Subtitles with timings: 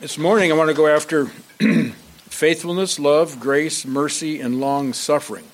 [0.00, 1.26] This morning I want to go after
[2.30, 5.44] faithfulness, love, grace, mercy, and long suffering.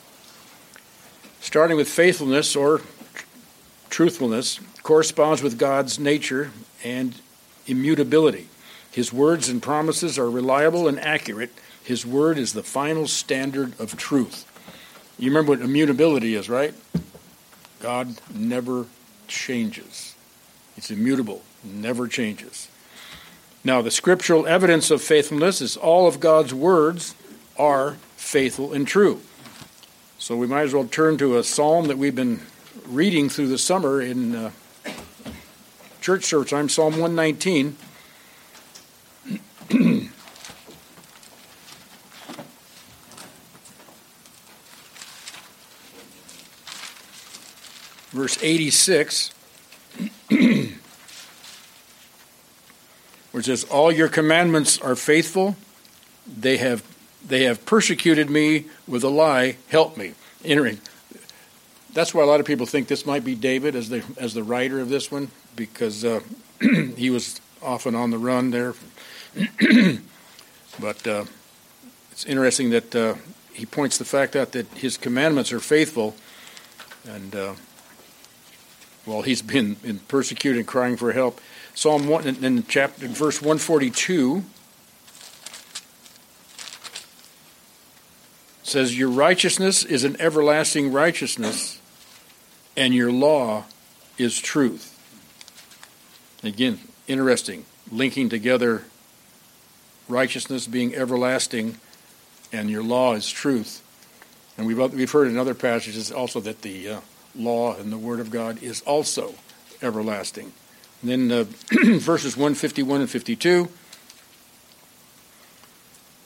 [1.40, 2.82] Starting with faithfulness or
[3.90, 6.52] truthfulness corresponds with God's nature
[6.84, 7.20] and
[7.66, 8.46] immutability.
[8.92, 11.50] His words and promises are reliable and accurate.
[11.82, 14.46] His word is the final standard of truth.
[15.18, 16.72] You remember what immutability is, right?
[17.80, 18.86] God never
[19.26, 20.14] changes.
[20.76, 22.68] It's immutable, never changes.
[23.66, 27.16] Now, the scriptural evidence of faithfulness is all of God's words
[27.58, 29.20] are faithful and true.
[30.18, 32.42] So we might as well turn to a psalm that we've been
[32.86, 34.52] reading through the summer in uh,
[36.00, 37.76] church service time, Psalm 119.
[48.12, 49.34] Verse 86.
[53.36, 55.56] where it says, All your commandments are faithful.
[56.26, 56.82] They have,
[57.22, 59.58] they have persecuted me with a lie.
[59.68, 60.14] Help me.
[60.42, 60.80] Entering.
[61.92, 64.42] That's why a lot of people think this might be David as the, as the
[64.42, 66.20] writer of this one, because uh,
[66.96, 68.72] he was often on the run there.
[70.80, 71.26] but uh,
[72.12, 73.16] it's interesting that uh,
[73.52, 76.16] he points the fact out that his commandments are faithful,
[77.06, 77.52] and uh,
[79.04, 79.76] while he's been,
[80.08, 81.38] persecuted and crying for help,
[81.76, 84.42] Psalm 1 in chapter verse 142
[88.62, 91.78] says your righteousness is an everlasting righteousness
[92.78, 93.64] and your law
[94.16, 94.98] is truth.
[96.42, 98.84] Again, interesting linking together
[100.08, 101.76] righteousness being everlasting
[102.54, 103.82] and your law is truth.
[104.56, 107.00] And we've we've heard in other passages also that the uh,
[107.34, 109.34] law and the word of God is also
[109.82, 110.54] everlasting.
[111.06, 111.44] And then uh,
[112.00, 113.68] verses 151 and 52.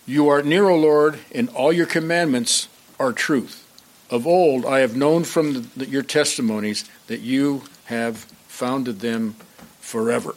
[0.07, 2.67] You are near, O Lord, and all your commandments
[2.99, 3.67] are truth.
[4.09, 8.17] Of old I have known from the, the, your testimonies that you have
[8.49, 9.35] founded them
[9.81, 10.35] forever.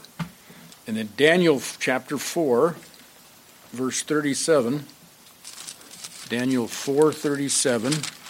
[0.87, 2.75] And then Daniel chapter 4,
[3.71, 4.85] verse 37.
[6.27, 8.22] Daniel 4:37.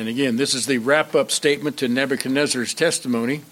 [0.00, 3.42] And again, this is the wrap up statement to Nebuchadnezzar's testimony.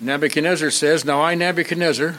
[0.00, 2.16] Nebuchadnezzar says, Now I, Nebuchadnezzar,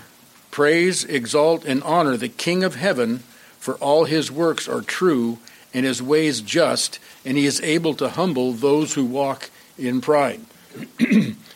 [0.52, 3.24] praise, exalt, and honor the King of heaven,
[3.60, 5.40] for all his works are true
[5.74, 10.40] and his ways just, and he is able to humble those who walk in pride.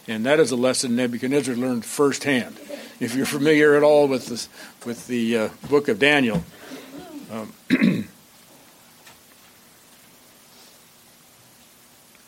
[0.05, 2.57] and that is a lesson Nebuchadnezzar learned firsthand.
[2.99, 4.49] If you're familiar at all with, this,
[4.85, 6.43] with the uh, book of Daniel,
[7.31, 7.53] um,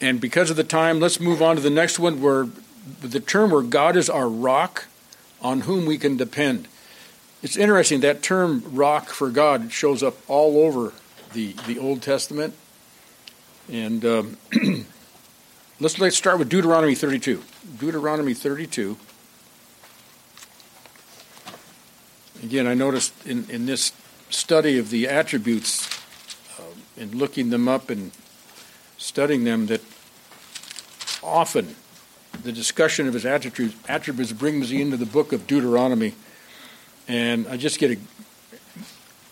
[0.02, 2.48] And because of the time, let's move on to the next one where
[3.02, 4.88] the term where God is our rock
[5.42, 6.68] on whom we can depend.
[7.44, 10.94] It's interesting that term rock for God shows up all over
[11.34, 12.56] the, the Old Testament.
[13.72, 14.38] And um,
[15.80, 17.44] let's, let's start with Deuteronomy 32.
[17.80, 18.98] Deuteronomy 32.
[22.44, 23.92] Again, I noticed in, in this
[24.32, 25.88] study of the attributes
[26.60, 26.64] uh,
[26.98, 28.12] and looking them up and
[28.98, 29.82] studying them that
[31.24, 31.76] often
[32.44, 36.14] the discussion of his attributes, attributes brings me into the book of Deuteronomy.
[37.08, 37.98] And I just get a,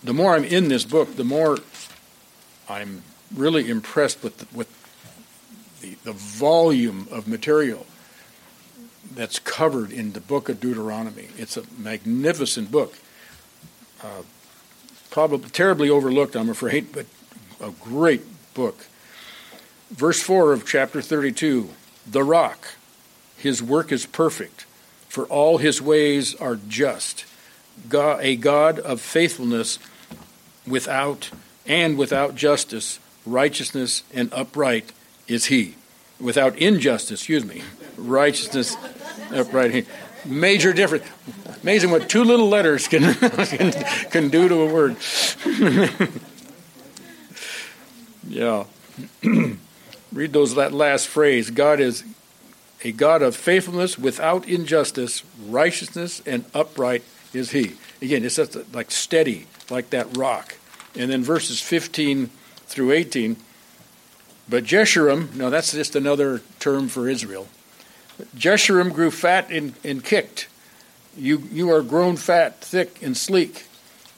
[0.04, 1.58] the more I'm in this book, the more
[2.68, 3.02] I'm
[3.34, 4.68] really impressed with the, with
[5.80, 7.86] the, the volume of material
[9.14, 11.28] that's covered in the book of Deuteronomy.
[11.36, 12.94] It's a magnificent book.
[14.02, 14.22] Uh,
[15.10, 17.06] probably terribly overlooked, I'm afraid, but
[17.60, 18.22] a great
[18.54, 18.86] book.
[19.90, 21.70] Verse 4 of chapter 32
[22.06, 22.74] The rock,
[23.36, 24.64] his work is perfect,
[25.08, 27.24] for all his ways are just.
[27.88, 29.78] God, a God of faithfulness
[30.66, 31.30] without
[31.66, 34.92] and without justice, righteousness and upright
[35.28, 35.76] is he.
[36.20, 37.62] Without injustice, excuse me,
[37.96, 38.76] righteousness,
[39.32, 39.86] upright.
[40.26, 41.06] Major difference.
[41.62, 43.72] Amazing what two little letters can can,
[44.10, 44.96] can do to a word.
[48.28, 48.64] yeah.
[50.12, 51.50] Read those that last phrase.
[51.50, 52.04] God is
[52.82, 57.02] a God of faithfulness without injustice, righteousness and upright
[57.32, 57.72] is he.
[58.02, 60.56] Again, it's just like steady, like that rock.
[60.96, 62.30] And then verses 15
[62.66, 63.36] through 18.
[64.48, 67.46] But Jeshurun, now that's just another term for Israel.
[68.36, 70.48] Jeshurun grew fat and, and kicked.
[71.16, 73.66] You, you are grown fat, thick, and sleek.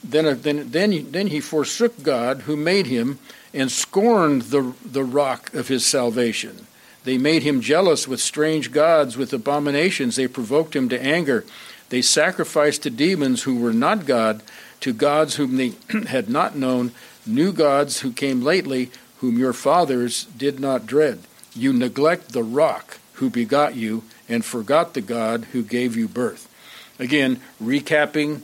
[0.03, 3.19] Then, then, then, then he forsook God who made him
[3.53, 6.67] and scorned the, the rock of his salvation.
[7.03, 10.15] They made him jealous with strange gods, with abominations.
[10.15, 11.45] They provoked him to anger.
[11.89, 14.41] They sacrificed to demons who were not God,
[14.79, 15.73] to gods whom they
[16.07, 16.91] had not known,
[17.25, 18.89] new gods who came lately,
[19.19, 21.19] whom your fathers did not dread.
[21.55, 26.49] You neglect the rock who begot you, and forgot the God who gave you birth.
[26.97, 28.41] Again, recapping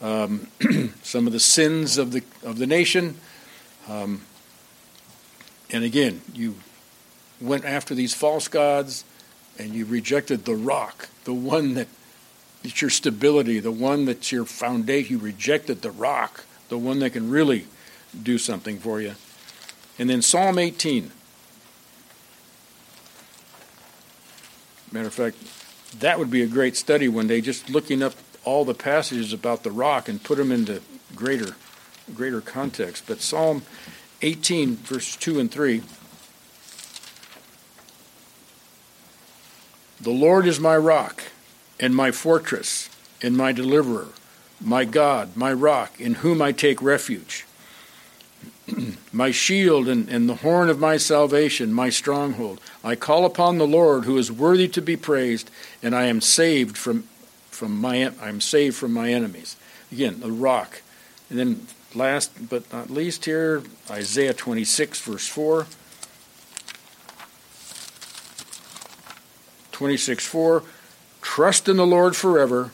[0.00, 0.46] um,
[1.02, 3.16] some of the sins of the of the nation.
[3.88, 4.22] Um,
[5.72, 6.56] and again, you
[7.40, 9.04] went after these false gods,
[9.58, 11.88] and you rejected the rock, the one that
[12.64, 15.18] it's your stability, the one that's your foundation.
[15.18, 17.66] You rejected the rock, the one that can really
[18.20, 19.14] do something for you.
[19.98, 21.10] And then Psalm 18.
[24.92, 25.36] Matter of fact,
[26.00, 28.14] that would be a great study one day, just looking up
[28.44, 30.82] all the passages about the rock and put them into
[31.14, 31.56] greater,
[32.14, 33.04] greater context.
[33.06, 33.62] But Psalm
[34.22, 35.82] 18, verses 2 and 3.
[40.00, 41.24] The Lord is my rock
[41.78, 42.88] and my fortress
[43.22, 44.08] and my deliverer,
[44.60, 47.46] my God, my rock, in whom I take refuge,
[49.12, 52.60] my shield and, and the horn of my salvation, my stronghold.
[52.82, 55.50] I call upon the Lord who is worthy to be praised,
[55.82, 57.04] and I am saved from,
[57.50, 59.56] from my I am saved from my enemies.
[59.90, 60.82] Again, the rock.
[61.30, 65.66] And then last but not least here, Isaiah 26, verse 4.
[69.72, 70.62] 26 4
[71.22, 72.70] Trust in the Lord forever,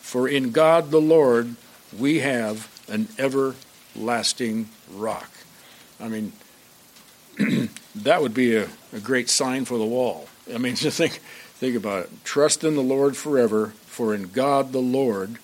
[0.00, 1.56] for in God the Lord
[1.96, 5.30] we have an everlasting rock.
[6.00, 6.32] I mean,
[7.94, 10.28] that would be a, a great sign for the wall.
[10.52, 12.24] I mean, just think, think about it.
[12.24, 15.38] Trust in the Lord forever, for in God the Lord,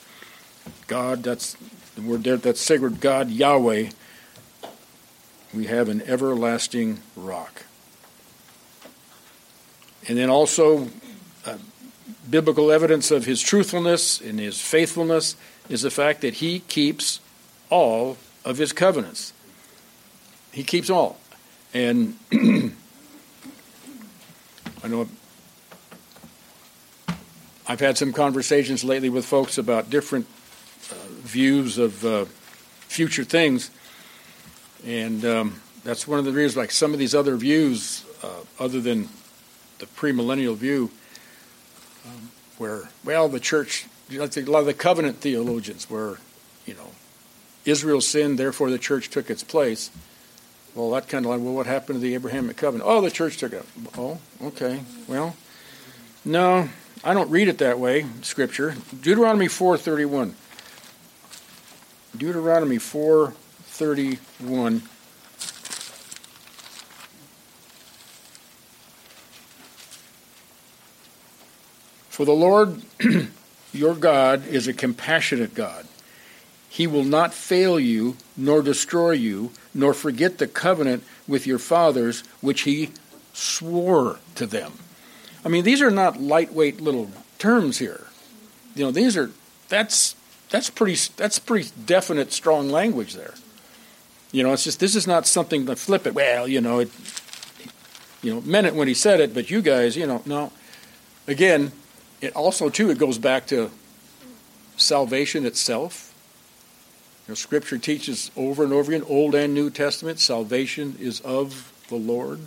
[0.86, 1.56] God, that's
[1.94, 3.90] the word there, that's sacred God, Yahweh,
[5.52, 7.64] we have an everlasting rock.
[10.08, 10.88] And then also,
[11.46, 11.56] uh,
[12.28, 15.36] biblical evidence of his truthfulness and his faithfulness
[15.68, 17.20] is the fact that he keeps
[17.70, 19.32] all of his covenants.
[20.52, 21.18] He keeps all.
[21.72, 22.72] And I
[24.88, 25.08] know
[27.66, 30.26] I've had some conversations lately with folks about different
[31.24, 32.24] views of uh,
[32.88, 33.70] future things.
[34.86, 38.80] And um, that's one of the reasons, like some of these other views, uh, other
[38.80, 39.08] than
[39.78, 40.90] the premillennial view,
[42.06, 43.86] um, where well the church,
[44.18, 46.18] know, a lot of the covenant theologians, where
[46.66, 46.90] you know
[47.64, 49.90] Israel sinned, therefore the church took its place.
[50.74, 52.88] Well, that kind of like, well, what happened to the Abrahamic covenant?
[52.88, 53.64] Oh, the church took it.
[53.96, 54.80] Oh, okay.
[55.06, 55.36] Well,
[56.24, 56.68] no,
[57.02, 58.06] I don't read it that way.
[58.22, 60.34] Scripture, Deuteronomy four thirty one.
[62.16, 63.34] Deuteronomy four
[63.64, 64.82] thirty one.
[72.08, 72.82] For the Lord
[73.72, 75.86] your God is a compassionate God.
[76.68, 82.22] He will not fail you, nor destroy you, nor forget the covenant with your fathers,
[82.40, 82.90] which he
[83.32, 84.72] swore to them.
[85.44, 88.06] I mean, these are not lightweight little terms here.
[88.74, 89.30] You know, these are
[89.68, 90.16] that's
[90.50, 93.34] that's pretty that's pretty definite, strong language there.
[94.32, 96.14] You know, it's just this is not something to flip it.
[96.14, 96.90] Well, you know, it
[98.22, 100.52] you know meant it when he said it, but you guys, you know, no.
[101.26, 101.72] Again,
[102.20, 103.70] it also, too, it goes back to
[104.76, 106.14] salvation itself.
[107.26, 111.72] You know, Scripture teaches over and over again, Old and New Testament, salvation is of
[111.88, 112.40] the Lord.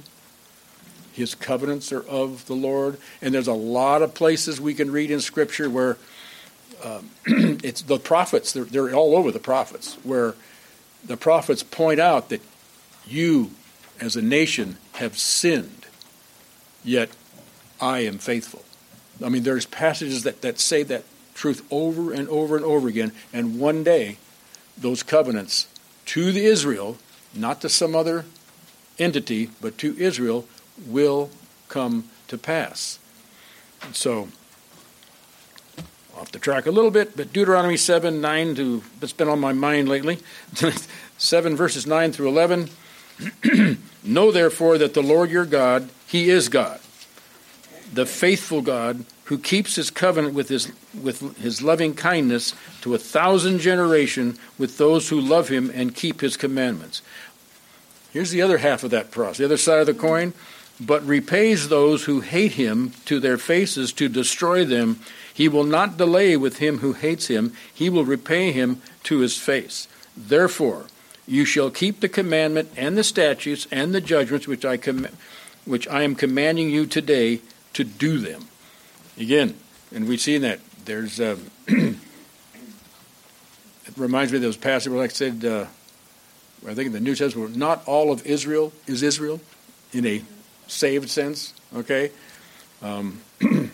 [1.13, 2.97] His covenants are of the Lord.
[3.21, 5.97] And there's a lot of places we can read in Scripture where
[6.83, 7.09] um,
[7.63, 10.35] it's the prophets, they're, they're all over the prophets, where
[11.05, 12.41] the prophets point out that
[13.05, 13.51] you,
[13.99, 15.85] as a nation, have sinned,
[16.83, 17.09] yet
[17.79, 18.63] I am faithful.
[19.23, 21.03] I mean, there's passages that, that say that
[21.33, 24.17] truth over and over and over again, and one day
[24.77, 25.67] those covenants
[26.05, 26.97] to the Israel,
[27.33, 28.25] not to some other
[28.99, 30.47] entity, but to Israel,
[30.85, 31.29] will
[31.67, 32.99] come to pass.
[33.91, 34.29] So,
[36.17, 39.53] off the track a little bit, but Deuteronomy 7 9 to, that's been on my
[39.53, 40.19] mind lately.
[41.17, 42.69] 7 verses 9 through 11.
[44.03, 46.79] know therefore that the Lord your God, He is God
[47.93, 50.71] the faithful God who keeps his covenant with his,
[51.01, 56.21] with his loving kindness to a thousand generation with those who love him and keep
[56.21, 57.01] his commandments.
[58.11, 60.33] Here's the other half of that process, the other side of the coin.
[60.79, 64.99] But repays those who hate him to their faces to destroy them.
[65.33, 69.37] He will not delay with him who hates him, he will repay him to his
[69.37, 69.87] face.
[70.15, 70.85] Therefore,
[71.27, 75.15] you shall keep the commandment and the statutes and the judgments which I command
[75.67, 77.41] which I am commanding you today
[77.73, 78.47] to do them.
[79.19, 79.55] Again,
[79.93, 80.59] and we've seen that.
[80.85, 81.35] There's, uh,
[81.67, 81.97] it
[83.97, 85.65] reminds me of those passages where, I said, uh,
[86.65, 89.41] I think in the New Testament, not all of Israel is Israel
[89.91, 90.23] in a
[90.67, 92.11] saved sense, okay?
[92.81, 93.71] Um, then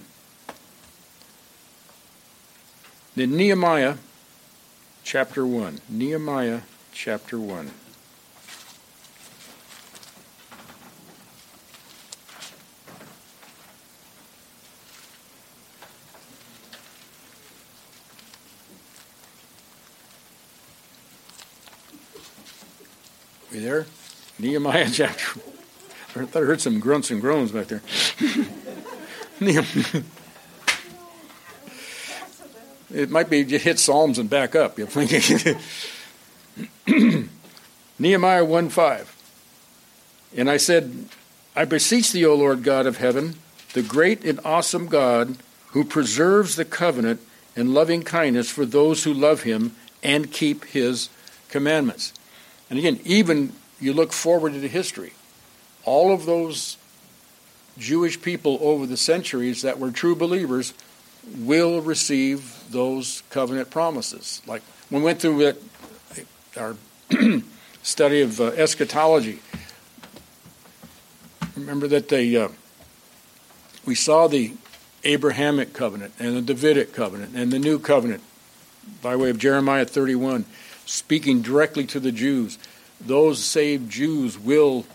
[3.16, 3.96] Nehemiah
[5.04, 5.82] chapter 1.
[5.90, 6.62] Nehemiah
[6.94, 7.72] chapter 1.
[23.52, 23.86] Are You there?
[24.40, 25.53] Nehemiah chapter.
[26.16, 27.82] I thought I heard some grunts and groans back there.
[32.94, 34.78] it might be you hit Psalms and back up.
[38.00, 39.16] Nehemiah 1 5.
[40.36, 41.08] And I said,
[41.56, 43.36] I beseech thee, O Lord God of heaven,
[43.74, 45.38] the great and awesome God
[45.70, 47.22] who preserves the covenant
[47.56, 51.10] and loving kindness for those who love him and keep his
[51.50, 52.14] commandments.
[52.70, 55.14] And again, even you look forward into history,
[55.86, 56.78] all of those
[57.78, 60.74] Jewish people over the centuries that were true believers
[61.38, 64.42] will receive those covenant promises.
[64.46, 65.64] Like when we went through it,
[66.58, 66.76] our
[67.84, 69.40] study of uh, eschatology,
[71.56, 72.50] remember that they uh,
[73.86, 74.54] we saw the
[75.04, 78.22] Abrahamic covenant and the Davidic covenant and the new covenant
[79.02, 80.46] by way of Jeremiah 31,
[80.86, 82.58] speaking directly to the Jews
[83.06, 84.86] those saved Jews will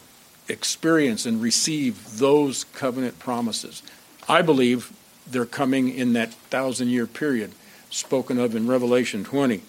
[0.49, 3.83] experience and receive those covenant promises.
[4.29, 4.93] I believe
[5.27, 7.53] they're coming in that thousand year period
[7.91, 9.63] spoken of in Revelation 20.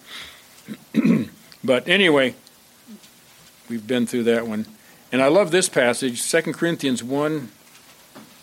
[1.64, 2.34] but anyway,
[3.68, 4.66] we've been through that one.
[5.12, 7.50] And I love this passage, 2 Corinthians 1.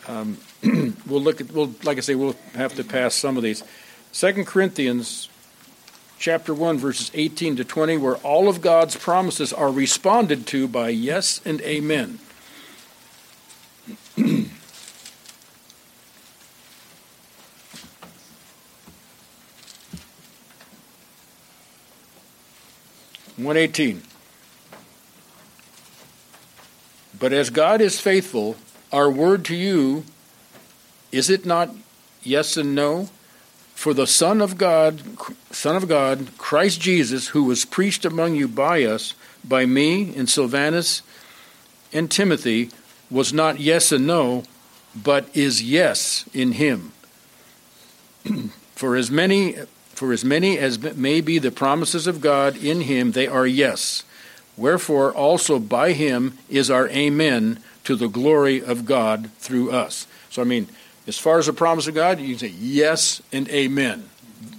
[0.07, 0.37] Um,
[1.07, 3.63] we'll look at, we'll, like I say, we'll have to pass some of these.
[4.13, 5.29] 2 Corinthians
[6.19, 10.89] chapter 1, verses 18 to 20, where all of God's promises are responded to by
[10.89, 12.19] yes and amen.
[23.37, 24.01] One eighteen.
[27.19, 28.57] But as God is faithful,
[28.91, 30.03] our word to you
[31.11, 31.73] is it not
[32.21, 33.09] yes and no?
[33.73, 35.01] For the Son of God,
[35.51, 39.13] Son of God, Christ Jesus, who was preached among you by us,
[39.43, 41.03] by me and Silvanus
[41.93, 42.71] and Timothy,
[43.09, 44.43] was not yes and no,
[44.95, 46.91] but is yes in him.
[48.75, 49.55] for as many
[49.97, 54.03] for as many as may be the promises of God in him, they are yes.
[54.55, 60.05] Wherefore also by him is our amen to the glory of God through us.
[60.29, 60.67] So I mean,
[61.07, 64.07] as far as the promise of God, you can say yes and amen.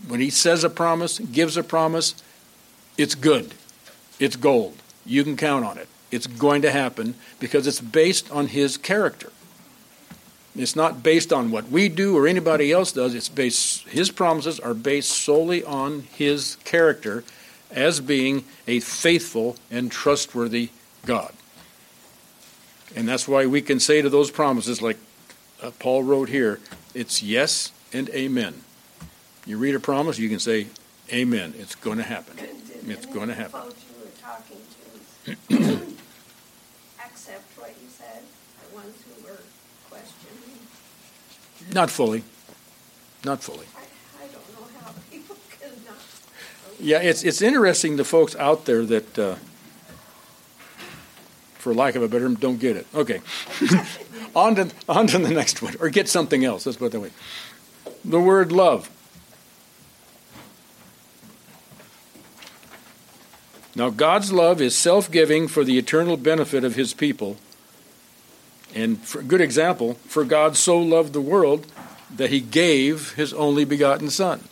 [0.09, 2.17] When He says a promise, gives a promise,
[2.97, 3.55] it's good.
[4.19, 4.75] It's gold.
[5.07, 5.87] You can count on it.
[6.11, 9.31] It's going to happen because it's based on His character.
[10.59, 13.15] It's not based on what we do or anybody else does.
[13.15, 17.25] It's based his promises are based solely on his character
[17.71, 20.71] as being a faithful and trustworthy
[21.07, 21.33] God.
[22.97, 24.99] And that's why we can say to those promises like
[25.63, 26.61] uh, Paul wrote here,
[26.95, 28.63] it's yes and amen.
[29.47, 30.67] You read a promise, you can say,
[31.13, 31.55] Amen.
[31.57, 32.37] It's going to happen.
[32.87, 33.61] It's going to happen.
[33.63, 34.61] Folks you were talking
[35.25, 35.97] to
[37.03, 38.23] accept what you said,
[38.69, 39.41] the ones who were
[39.89, 40.61] questioning?
[41.73, 42.23] Not fully.
[43.25, 43.67] Not fully.
[43.77, 45.97] I, I don't know how people can not.
[46.81, 49.37] Yeah, it's it's interesting the folks out there that, uh,
[51.59, 52.87] for lack of a better, don't get it.
[52.95, 53.21] Okay.
[54.37, 56.67] on to on to the next one, or get something else.
[56.67, 57.11] Let's put it that way.
[58.05, 58.91] The word love.
[63.79, 67.37] Now, God's love is self giving for the eternal benefit of his people.
[68.75, 71.67] And for a good example, for God so loved the world
[72.15, 74.45] that he gave his only begotten Son.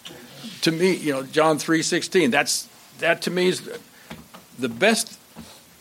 [0.62, 2.68] To me, you know, John 3.16, that's,
[2.98, 3.68] that to me is
[4.58, 5.18] the best,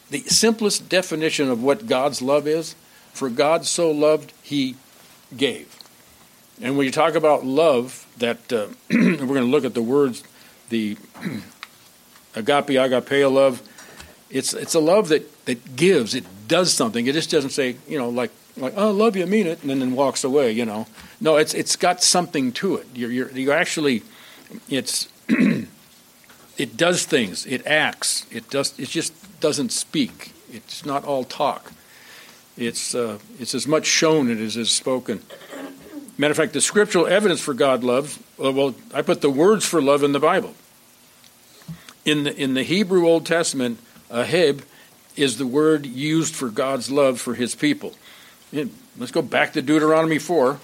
[0.09, 2.75] the simplest definition of what God's love is.
[3.13, 4.75] For God so loved, he
[5.35, 5.75] gave.
[6.61, 10.23] And when you talk about love, that uh, we're going to look at the words,
[10.69, 10.97] the
[12.35, 13.61] agape, agapeo love.
[14.29, 16.15] It's it's a love that, that gives.
[16.15, 17.05] It does something.
[17.07, 19.69] It just doesn't say, you know, like like oh, I love you, mean it, and
[19.81, 20.51] then walks away.
[20.51, 20.87] You know,
[21.19, 22.87] no, it's it's got something to it.
[22.93, 24.03] You're you're, you're actually,
[24.69, 27.45] it's it does things.
[27.45, 28.25] It acts.
[28.31, 28.77] It does.
[28.79, 30.33] It just doesn't speak.
[30.51, 31.71] It's not all talk.
[32.57, 35.21] It's, uh, it's as much shown as is spoken.
[36.17, 39.65] Matter of fact, the scriptural evidence for God love, uh, well, I put the words
[39.65, 40.53] for love in the Bible.
[42.05, 44.61] In the, in the Hebrew Old Testament, aheb
[45.15, 47.93] is the word used for God's love for his people.
[48.97, 50.59] Let's go back to Deuteronomy 4.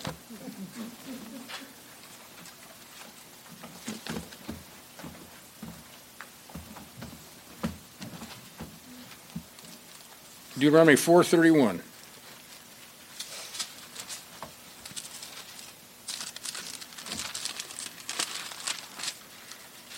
[10.57, 11.81] Deuteronomy 4:31.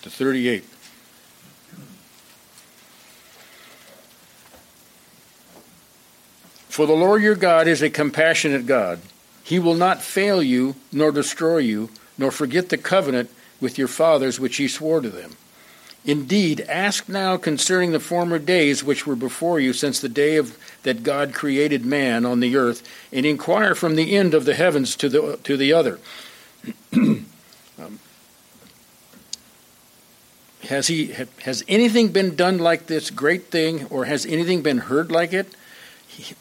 [0.02, 0.64] To 38.
[6.74, 8.98] For the Lord your God is a compassionate God.
[9.44, 11.88] He will not fail you nor destroy you,
[12.18, 15.36] nor forget the covenant with your fathers which he swore to them.
[16.04, 20.58] Indeed, ask now concerning the former days which were before you since the day of,
[20.82, 24.96] that God created man on the earth, and inquire from the end of the heavens
[24.96, 26.00] to the, to the other.
[26.92, 28.00] um,
[30.64, 35.12] has, he, has anything been done like this great thing, or has anything been heard
[35.12, 35.54] like it?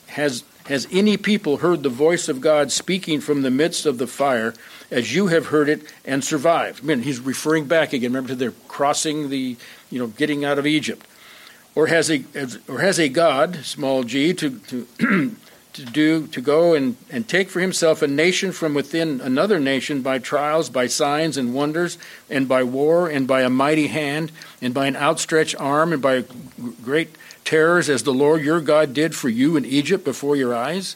[0.08, 4.08] Has, has any people heard the voice of God speaking from the midst of the
[4.08, 4.54] fire
[4.92, 6.84] as you have heard it and survived?
[6.84, 8.14] I mean, he's referring back again.
[8.14, 9.58] Remember, they're crossing the,
[9.90, 11.06] you know, getting out of Egypt.
[11.76, 12.24] Or has a,
[12.68, 14.88] or has a God, small g, to, to,
[15.74, 20.02] to do, to go and, and take for himself a nation from within another nation
[20.02, 21.98] by trials, by signs and wonders,
[22.30, 26.14] and by war, and by a mighty hand, and by an outstretched arm, and by
[26.14, 26.24] a
[26.84, 30.96] great terrors as the Lord your God did for you in Egypt before your eyes?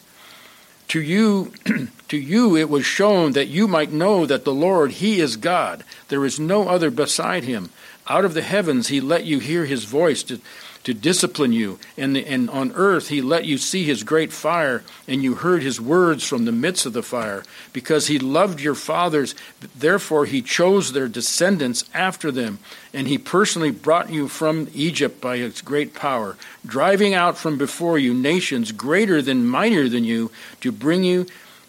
[0.88, 1.52] To you,
[2.08, 5.84] to you it was shown that you might know that the Lord, He is God.
[6.08, 7.70] There is no other beside Him.
[8.08, 10.40] Out of the heavens He let you hear His voice to,
[10.88, 11.78] to discipline you.
[11.98, 15.78] And, and on earth he let you see his great fire, and you heard his
[15.78, 17.44] words from the midst of the fire.
[17.74, 19.34] Because he loved your fathers,
[19.76, 22.58] therefore he chose their descendants after them.
[22.94, 27.98] And he personally brought you from Egypt by his great power, driving out from before
[27.98, 30.30] you nations greater than mightier than you,
[30.62, 31.26] to bring you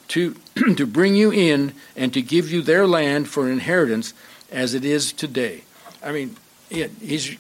[0.09, 0.33] to,
[0.77, 4.13] to bring you in and to give you their land for inheritance
[4.49, 5.65] as it is today.
[6.01, 6.37] I mean,
[6.69, 7.37] he's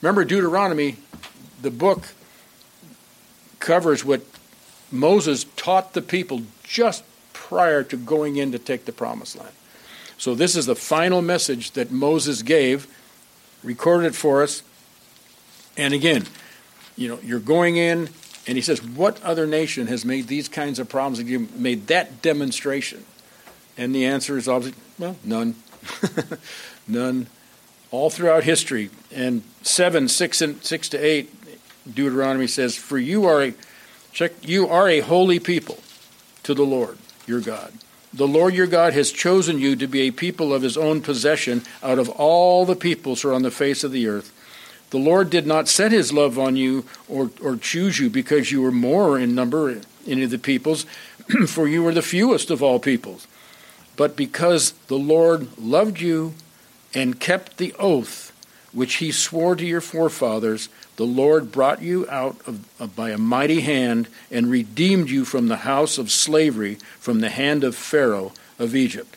[0.00, 0.96] Remember, Deuteronomy,
[1.62, 2.08] the book
[3.58, 4.22] covers what
[4.90, 9.54] Moses taught the people just prior to going in to take the promised land.
[10.18, 12.86] So, this is the final message that Moses gave,
[13.62, 14.62] recorded for us.
[15.76, 16.26] And again,
[16.96, 18.08] you know, you're going in,
[18.46, 21.18] and he says, What other nation has made these kinds of problems?
[21.18, 23.04] Have you made that demonstration?
[23.76, 25.54] And the answer is obviously, well, none.
[26.88, 27.26] none
[27.96, 28.90] all throughout history.
[29.12, 33.54] And 7, 6, and 6 to 8, Deuteronomy says, For you are a,
[34.12, 35.78] check, you are a holy people
[36.42, 37.72] to the Lord your God.
[38.12, 41.62] The Lord your God has chosen you to be a people of his own possession
[41.82, 44.32] out of all the peoples who are on the face of the earth.
[44.90, 48.62] The Lord did not set his love on you or, or choose you because you
[48.62, 50.86] were more in number any of the peoples,
[51.48, 53.26] for you were the fewest of all peoples,
[53.96, 56.34] but because the Lord loved you
[56.96, 58.32] and kept the oath
[58.72, 63.18] which he swore to your forefathers, the Lord brought you out of, of, by a
[63.18, 68.32] mighty hand and redeemed you from the house of slavery, from the hand of Pharaoh
[68.58, 69.14] of Egypt.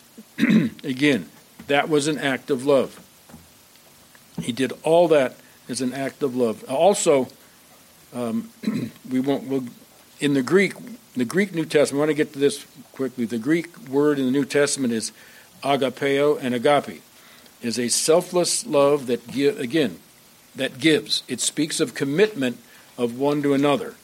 [0.38, 1.28] Again,
[1.66, 3.04] that was an act of love.
[4.40, 5.34] He did all that
[5.68, 6.64] as an act of love.
[6.68, 7.28] Also,
[8.14, 8.50] um,
[9.10, 9.44] we won't.
[9.44, 9.64] We'll,
[10.20, 10.74] in the Greek,
[11.14, 11.98] the Greek New Testament.
[11.98, 13.24] I want to get to this quickly.
[13.24, 15.12] The Greek word in the New Testament is
[15.62, 17.02] agapeo and agape
[17.62, 19.98] is a selfless love that again
[20.54, 21.22] that gives.
[21.28, 22.58] It speaks of commitment
[22.96, 23.94] of one to another.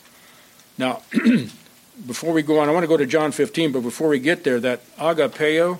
[0.79, 1.03] Now,
[2.07, 4.45] before we go on, I want to go to John 15, but before we get
[4.45, 5.79] there, that agapeo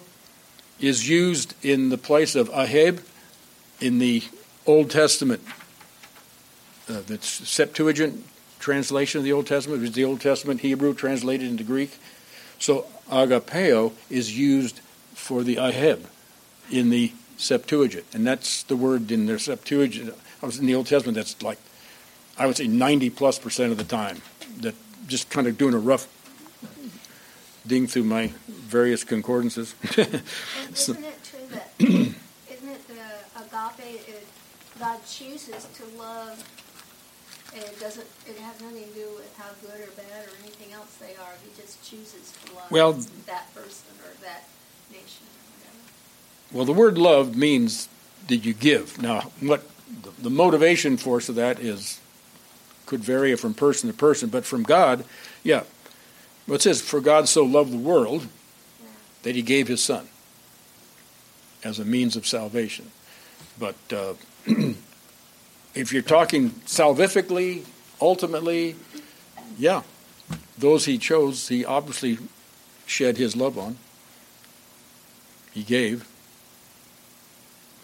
[0.81, 3.03] is used in the place of aheb
[3.81, 4.23] in the
[4.67, 5.43] Old Testament.
[6.89, 8.25] Uh, that's Septuagint
[8.59, 11.99] translation of the Old Testament, which is the Old Testament Hebrew translated into Greek.
[12.59, 14.81] So agapeo is used
[15.15, 16.05] for the aheb
[16.71, 20.15] in the Septuagint, and that's the word in their Septuagint.
[20.43, 21.17] I was in the Old Testament.
[21.17, 21.59] That's like,
[22.39, 24.23] I would say, ninety plus percent of the time.
[24.61, 24.75] That
[25.07, 26.09] just kind of doing a rough
[27.67, 29.75] ding through my various concordances.
[30.75, 34.09] so, isn't it true that isn't it the agape?
[34.09, 34.27] It,
[34.79, 36.43] God chooses to love,
[37.55, 38.07] and it doesn't.
[38.27, 41.35] It has nothing to do with how good or bad or anything else they are.
[41.45, 42.93] He just chooses to love well,
[43.27, 44.45] that person or that
[44.91, 45.27] nation.
[46.55, 47.89] Well, the word love means
[48.29, 49.03] that you give.
[49.03, 49.69] Now, what
[50.23, 52.01] the motivation force of that is
[52.87, 55.05] could vary from person to person, but from God,
[55.43, 55.65] yeah.
[56.47, 58.29] Well, it says, For God so loved the world
[59.25, 60.07] that he gave his son
[61.65, 62.93] as a means of salvation.
[63.59, 64.15] But uh,
[65.75, 67.65] if you're talking salvifically,
[68.01, 68.77] ultimately,
[69.59, 69.83] yeah,
[70.57, 72.19] those he chose, he obviously
[72.87, 73.77] shed his love on.
[75.53, 76.07] He gave.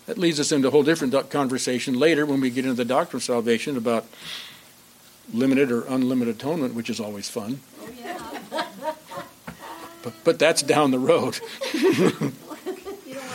[0.06, 3.18] That leads us into a whole different conversation later when we get into the doctrine
[3.18, 4.06] of salvation about
[5.32, 7.60] limited or unlimited atonement, which is always fun.
[7.80, 8.18] Oh, yeah.
[10.02, 11.38] But, but that's down the road.
[11.74, 12.30] you to know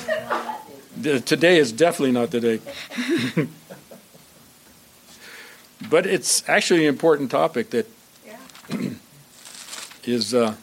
[0.07, 0.61] that,
[1.01, 1.19] do you?
[1.19, 2.59] Today is definitely not the day.
[5.89, 7.87] but it's actually an important topic that
[8.25, 8.37] Yeah.
[10.03, 10.55] is uh,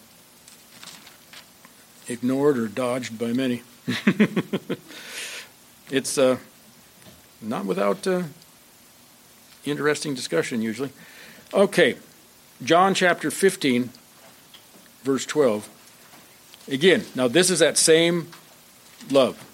[2.08, 3.62] ignored or dodged by many.
[5.90, 6.38] it's uh,
[7.40, 8.22] not without uh,
[9.64, 10.90] interesting discussion, usually.
[11.52, 11.96] Okay,
[12.62, 13.90] John chapter 15,
[15.02, 15.68] verse 12.
[16.68, 18.28] Again, now this is that same
[19.10, 19.48] love.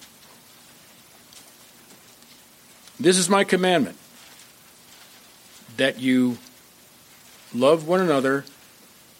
[2.99, 3.97] This is my commandment
[5.77, 6.37] that you
[7.53, 8.43] love one another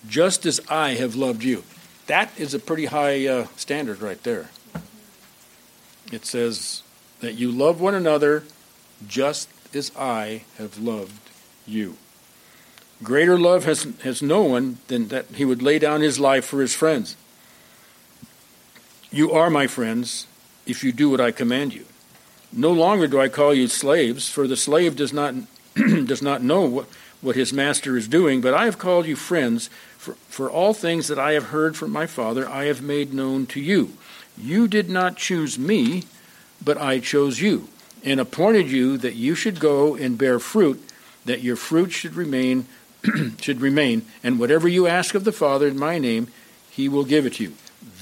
[0.08, 1.64] just as I have loved you.
[2.08, 4.50] That is a pretty high uh, standard right there.
[6.12, 6.84] It says
[7.20, 8.44] that you love one another
[9.08, 11.30] just as I have loved
[11.66, 11.98] you.
[13.02, 16.62] Greater love has, has no one than that he would lay down his life for
[16.62, 17.16] his friends.
[19.12, 20.28] You are my friends
[20.66, 21.86] if you do what I command you.
[22.52, 25.36] No longer do I call you slaves, for the slave does not
[25.76, 26.88] does not know what,
[27.22, 31.08] what his master is doing, but I have called you friends, for, for all things
[31.08, 33.94] that I have heard from my Father I have made known to you.
[34.38, 36.04] You did not choose me,
[36.64, 37.70] but I chose you,
[38.04, 40.82] and appointed you that you should go and bear fruit,
[41.26, 42.68] that your fruit should remain
[43.40, 46.28] should remain, and whatever you ask of the Father in my name,
[46.70, 47.54] he will give it to you.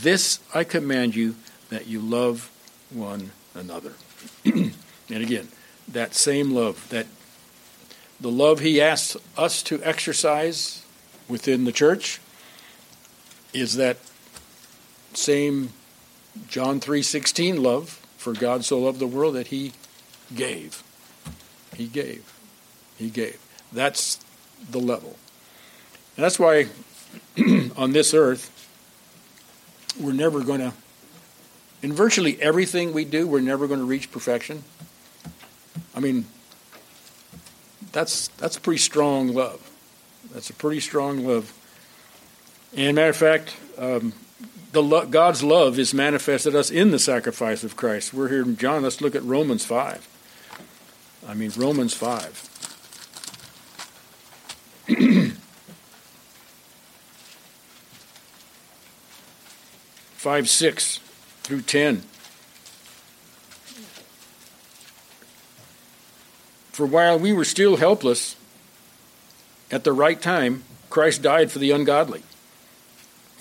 [0.01, 1.35] This I command you
[1.69, 2.49] that you love
[2.89, 3.93] one another.
[4.45, 4.73] and
[5.09, 5.49] again,
[5.87, 7.07] that same love, that
[8.19, 10.83] the love he asks us to exercise
[11.27, 12.19] within the church
[13.53, 13.97] is that
[15.13, 15.73] same
[16.47, 19.71] John 3:16 love for God so loved the world that he
[20.35, 20.83] gave.
[21.77, 22.33] He gave.
[22.97, 23.39] He gave.
[23.71, 24.19] That's
[24.69, 25.15] the level.
[26.17, 26.67] And that's why
[27.77, 28.51] on this earth
[29.97, 30.73] we're never going to
[31.81, 34.65] in virtually everything we do we're never going to reach perfection.
[35.95, 36.25] I mean
[37.93, 39.71] that's that's pretty strong love.
[40.33, 41.53] That's a pretty strong love.
[42.75, 44.11] And matter of fact, um,
[44.77, 48.13] the lo- God's love is manifested us in the sacrifice of Christ.
[48.13, 48.83] We're here in John.
[48.83, 50.07] Let's look at Romans five.
[51.27, 52.43] I mean Romans five.
[60.15, 60.99] Five six
[61.41, 62.03] through ten.
[66.71, 68.35] For while we were still helpless,
[69.71, 72.21] at the right time, Christ died for the ungodly.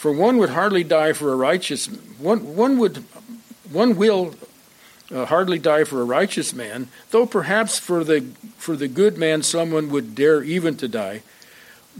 [0.06, 2.54] For one would hardly die for a righteous one.
[2.54, 2.98] One would,
[3.72, 4.36] one will
[5.10, 8.20] uh, hardly die for a righteous man, though perhaps for the
[8.56, 11.22] for the good man someone would dare even to die.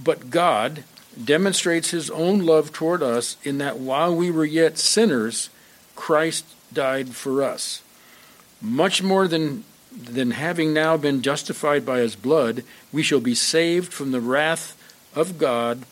[0.01, 0.85] But God
[1.21, 5.51] demonstrates His own love toward us in that while we were yet sinners,
[5.97, 7.83] Christ died for us.
[8.63, 13.93] Much more than than having now been justified by his blood, we shall be saved
[13.93, 14.81] from the wrath
[15.13, 15.87] of God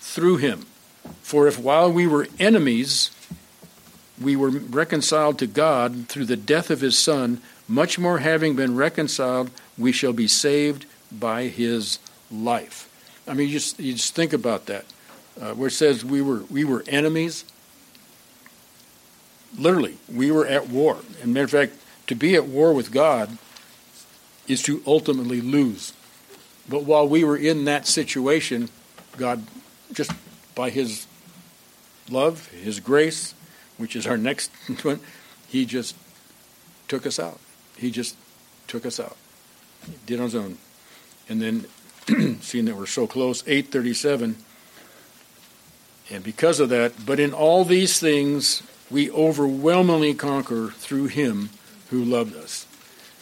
[0.00, 0.66] through him.
[1.22, 3.10] For if while we were enemies,
[4.20, 8.76] we were reconciled to God through the death of his Son, much more having been
[8.76, 11.98] reconciled, we shall be saved by his
[12.30, 12.88] life.
[13.26, 14.84] I mean, you just, you just think about that.
[15.40, 17.44] Uh, where it says we were, we were enemies,
[19.56, 20.98] literally, we were at war.
[21.22, 21.72] And matter of fact,
[22.08, 23.38] to be at war with God
[24.46, 25.94] is to ultimately lose.
[26.68, 28.68] But while we were in that situation,
[29.16, 29.44] God,
[29.92, 30.12] just
[30.54, 31.06] by His
[32.10, 33.34] love, His grace,
[33.76, 34.50] which is our next
[34.82, 35.00] one,
[35.48, 35.96] He just
[36.88, 37.38] took us out.
[37.76, 38.16] He just
[38.68, 39.16] took us out.
[39.86, 40.58] He did on His own.
[41.28, 41.66] And then,
[42.40, 44.36] seeing that we're so close, 837,
[46.10, 48.62] and because of that, but in all these things
[48.92, 51.48] we overwhelmingly conquer through Him
[51.90, 52.66] who loved us.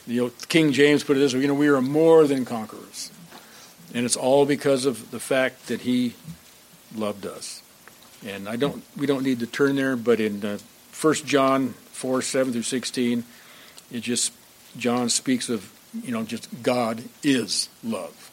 [0.06, 3.12] You know, King James put it this way, you know, we are more than conquerors.
[3.94, 6.14] And it's all because of the fact that he
[6.94, 7.62] loved us.
[8.26, 10.58] And I don't we don't need to turn there, but in uh,
[11.00, 13.24] 1 John 4, 7 through 16,
[13.90, 14.32] it just
[14.76, 15.72] John speaks of,
[16.04, 18.30] you know, just God is love.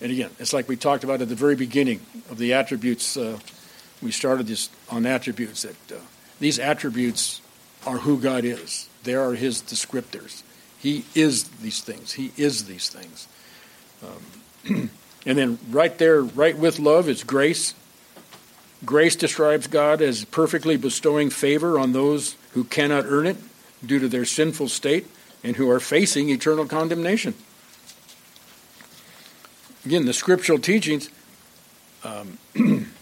[0.00, 3.16] And again, it's like we talked about at the very beginning of the attributes.
[3.16, 3.38] Uh,
[4.02, 6.00] we started this on attributes that uh,
[6.40, 7.40] these attributes
[7.86, 8.88] are who God is.
[9.04, 10.42] They are His descriptors.
[10.78, 12.12] He is these things.
[12.12, 13.28] He is these things.
[14.02, 14.90] Um,
[15.26, 17.74] and then right there, right with love, is grace.
[18.84, 23.36] Grace describes God as perfectly bestowing favor on those who cannot earn it
[23.84, 25.06] due to their sinful state
[25.42, 27.34] and who are facing eternal condemnation.
[29.84, 31.08] Again, the scriptural teachings,
[32.04, 32.38] um,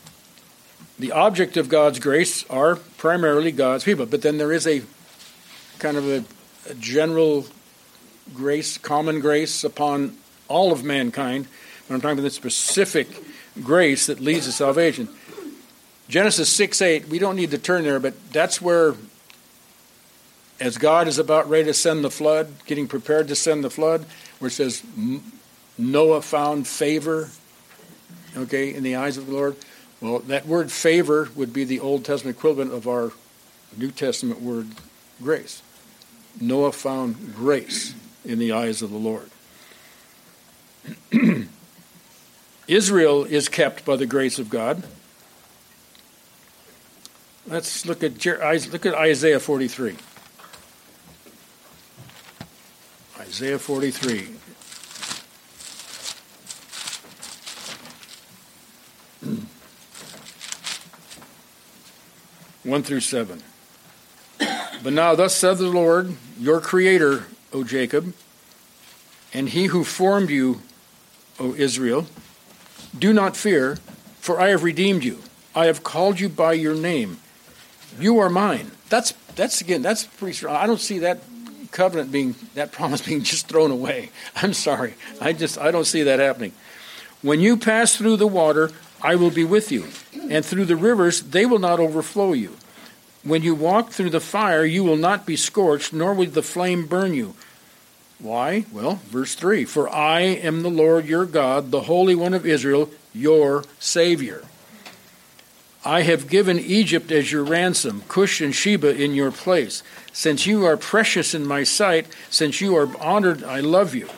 [0.98, 4.82] the object of God's grace are primarily God's people, but then there is a
[5.78, 6.24] kind of a,
[6.70, 7.46] a general
[8.34, 10.16] grace, common grace upon
[10.48, 11.48] all of mankind.
[11.86, 13.08] But I'm talking about the specific
[13.62, 15.08] grace that leads to salvation.
[16.09, 18.95] Genesis 6 8, we don't need to turn there, but that's where,
[20.61, 24.07] as God is about ready to send the flood, getting prepared to send the flood,
[24.38, 24.83] where it says,
[25.77, 27.31] Noah found favor,
[28.37, 29.57] okay, in the eyes of the Lord.
[30.01, 33.12] Well, that word favor would be the Old Testament equivalent of our
[33.77, 34.69] New Testament word
[35.23, 35.62] grace.
[36.40, 39.31] Noah found grace in the eyes of the Lord.
[42.69, 44.85] Israel is kept by the grace of God.
[47.48, 48.26] Let's look at
[48.72, 49.94] look at Isaiah 43.
[53.20, 54.30] Isaiah 43.
[62.64, 63.44] One through seven.
[64.82, 68.12] But now, thus saith the Lord, your Creator, O Jacob,
[69.32, 70.62] and He who formed you,
[71.38, 72.09] O Israel,
[72.98, 73.76] do not fear,
[74.18, 75.20] for I have redeemed you.
[75.54, 77.18] I have called you by your name.
[77.98, 78.70] You are mine.
[78.88, 79.82] That's that's again.
[79.82, 80.56] That's pretty strong.
[80.56, 81.20] I don't see that
[81.72, 84.11] covenant being that promise being just thrown away.
[84.37, 84.94] I'm sorry.
[85.20, 86.52] I just I don't see that happening.
[87.22, 88.70] When you pass through the water,
[89.02, 89.87] I will be with you,
[90.30, 92.56] and through the rivers, they will not overflow you.
[93.24, 96.87] When you walk through the fire, you will not be scorched, nor will the flame
[96.87, 97.35] burn you.
[98.18, 98.64] Why?
[98.72, 102.90] Well, verse 3 For I am the Lord your God, the Holy One of Israel,
[103.12, 104.44] your Savior.
[105.87, 109.85] I have given Egypt as your ransom, Cush and Sheba in your place.
[110.12, 114.09] Since you are precious in my sight, since you are honored, I love you.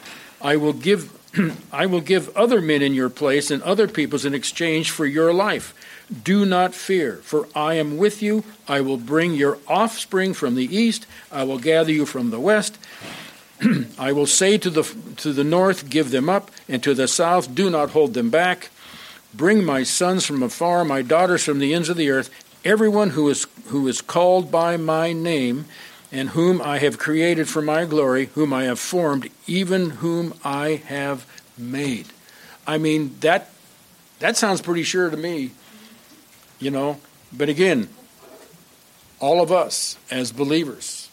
[0.40, 1.12] I will give
[1.72, 5.30] I will give other men in your place and other peoples in exchange for your
[5.34, 5.74] life.
[6.24, 8.44] Do not fear, for I am with you.
[8.66, 11.06] I will bring your offspring from the east.
[11.30, 12.78] I will gather you from the west.
[13.98, 14.84] I will say to the
[15.18, 18.70] to the north, give them up, and to the south, do not hold them back.
[19.34, 22.30] Bring my sons from afar, my daughters from the ends of the earth,
[22.64, 25.66] everyone who is, who is called by my name,
[26.10, 30.82] and whom I have created for my glory, whom I have formed, even whom I
[30.86, 31.26] have
[31.58, 32.06] made.
[32.66, 33.50] I mean, that,
[34.18, 35.50] that sounds pretty sure to me,
[36.58, 36.98] you know.
[37.32, 37.88] But again,
[39.20, 41.10] all of us as believers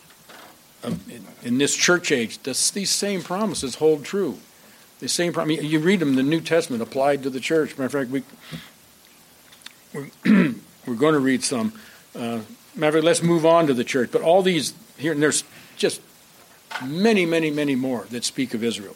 [0.84, 1.02] um,
[1.44, 4.40] in this church age, this, these same promises hold true.
[5.06, 5.34] The same.
[5.46, 7.78] Mean, you read them the New Testament applied to the church.
[7.78, 8.24] Matter of fact, we
[10.26, 10.56] we're,
[10.88, 11.74] we're going to read some.
[12.16, 12.40] Uh,
[12.74, 14.10] matter of fact, let's move on to the church.
[14.12, 15.44] But all these here, and there's
[15.78, 16.02] just
[16.84, 18.96] many, many, many more that speak of Israel.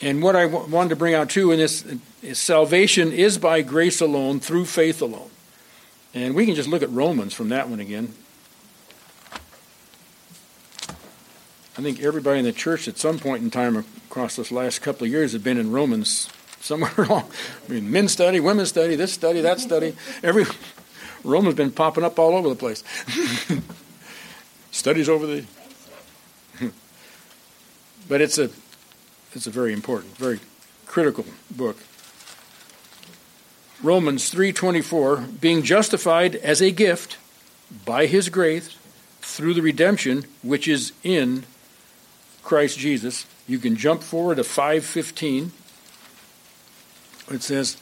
[0.00, 1.84] And what I w- wanted to bring out too in this
[2.22, 5.30] is salvation is by grace alone, through faith alone.
[6.14, 8.14] And we can just look at Romans from that one again.
[11.76, 15.06] I think everybody in the church at some point in time across this last couple
[15.06, 16.28] of years have been in Romans
[16.60, 17.30] somewhere along.
[17.66, 19.94] I mean, men study, women study, this study, that study.
[20.22, 20.44] Every
[21.24, 22.84] Romans been popping up all over the place.
[24.70, 25.44] Studies over the.
[28.08, 28.50] but it's a,
[29.34, 30.40] it's a very important, very
[30.86, 31.76] critical book.
[33.82, 37.18] Romans 3:24 being justified as a gift
[37.84, 38.76] by his grace
[39.20, 41.44] through the redemption which is in
[42.42, 43.26] Christ Jesus.
[43.46, 45.52] You can jump forward to 515.
[47.30, 47.76] It says,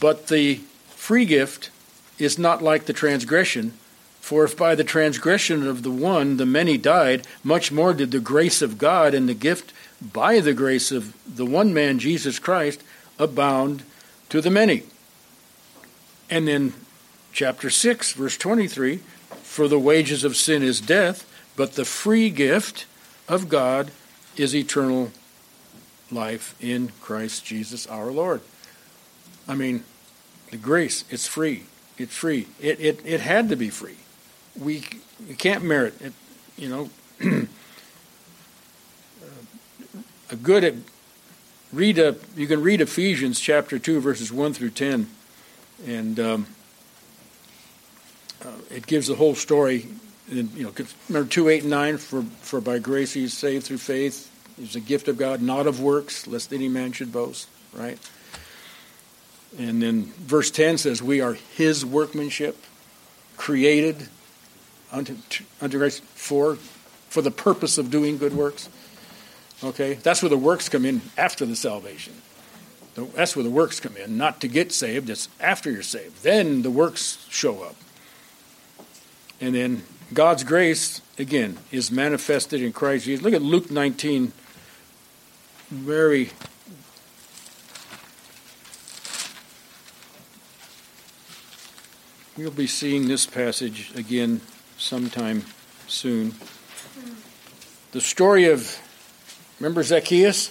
[0.00, 0.56] But the
[0.88, 1.70] free gift
[2.18, 3.72] is not like the transgression.
[4.20, 8.20] For if by the transgression of the one the many died, much more did the
[8.20, 12.82] grace of God and the gift by the grace of the one man, Jesus Christ,
[13.18, 13.82] abound
[14.30, 14.84] to the many.
[16.30, 16.72] And then
[17.32, 19.00] chapter 6, verse 23
[19.42, 22.86] For the wages of sin is death, but the free gift
[23.28, 23.90] of God
[24.36, 25.12] is eternal
[26.10, 28.40] life in Christ Jesus our Lord.
[29.46, 29.84] I mean,
[30.50, 31.64] the grace, it's free.
[31.98, 32.48] It's free.
[32.60, 33.96] It, it, it had to be free.
[34.58, 34.84] We,
[35.28, 36.12] we can't merit it.
[36.56, 36.90] You know,
[40.30, 40.84] a good
[41.72, 45.08] read a you can read Ephesians chapter two verses one through ten,
[45.86, 46.46] and um,
[48.44, 49.88] uh, it gives the whole story.
[50.28, 50.72] You know,
[51.08, 54.30] remember two eight and nine for for by grace he is saved through faith.
[54.56, 57.48] It's a gift of God, not of works, lest any man should boast.
[57.72, 57.98] Right.
[59.58, 62.56] And then verse ten says, "We are His workmanship,
[63.36, 64.08] created
[64.90, 65.16] unto
[65.60, 66.56] unto grace for
[67.08, 68.68] for the purpose of doing good works."
[69.62, 72.14] Okay, that's where the works come in after the salvation.
[72.94, 76.22] That's where the works come in, not to get saved, it's after you're saved.
[76.22, 77.74] Then the works show up.
[79.40, 79.82] And then
[80.12, 83.24] God's grace, again, is manifested in Christ Jesus.
[83.24, 84.32] Look at Luke 19.
[85.70, 86.30] Very
[92.36, 94.40] We'll be seeing this passage again
[94.76, 95.44] sometime
[95.86, 96.34] soon.
[97.92, 98.76] The story of
[99.60, 100.50] Remember Zacchaeus?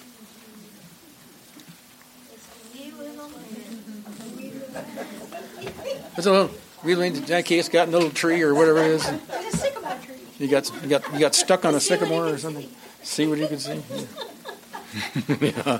[6.16, 6.52] That's a little,
[6.84, 9.08] really, Zacchaeus got in a little tree or whatever it is.
[9.08, 10.16] A sycamore tree.
[10.40, 12.70] You got, he got, he got stuck on a sycamore or something.
[13.02, 13.82] See what you can see?
[13.92, 15.36] Yeah.
[15.42, 15.80] yeah.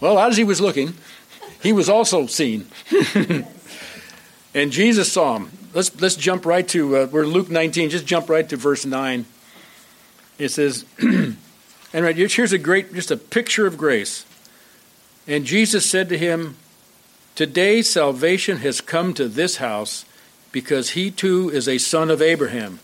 [0.00, 0.94] Well, as he was looking,
[1.62, 2.66] he was also seen.
[4.54, 5.50] and Jesus saw him.
[5.74, 9.24] Let's, let's jump right to, uh, we're Luke 19, just jump right to verse 9.
[10.38, 10.84] It says,
[11.92, 14.24] And right, here's a great, just a picture of grace.
[15.26, 16.56] And Jesus said to him,
[17.34, 20.04] Today salvation has come to this house
[20.52, 22.80] because he too is a son of Abraham.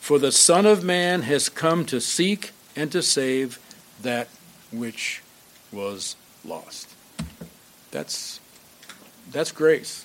[0.00, 3.58] For the Son of Man has come to seek and to save
[4.02, 4.28] that
[4.70, 5.22] which
[5.72, 6.94] was lost.
[7.90, 8.40] That's,
[9.32, 10.04] that's grace.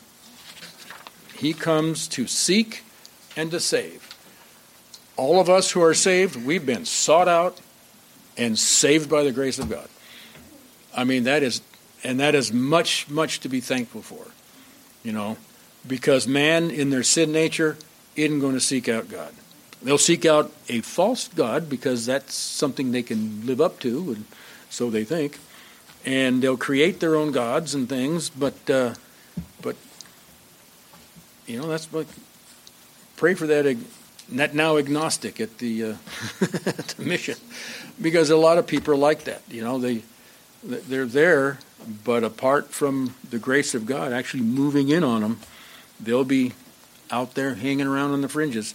[1.38, 2.84] He comes to seek
[3.36, 4.08] and to save.
[5.18, 7.60] All of us who are saved, we've been sought out
[8.38, 9.88] and saved by the grace of God.
[10.96, 11.62] I mean, that is,
[12.04, 14.26] and that is much, much to be thankful for,
[15.04, 15.38] you know,
[15.88, 17.78] because man in their sin nature
[18.15, 19.34] isn't going to seek out God.
[19.82, 24.26] They'll seek out a false God because that's something they can live up to, and
[24.70, 25.39] so they think.
[26.06, 28.94] And they'll create their own gods and things, but, uh,
[29.62, 29.76] but,
[31.48, 32.08] you know, that's what,
[33.17, 33.78] pray for that
[34.54, 35.96] now agnostic at the, uh,
[36.39, 37.36] the mission
[38.02, 39.41] because a lot of people are like that.
[39.50, 40.04] You know, they
[40.63, 41.60] they're there,
[42.04, 45.39] but apart from the grace of God actually moving in on them,
[46.04, 46.54] they'll be
[47.10, 48.74] out there hanging around on the fringes.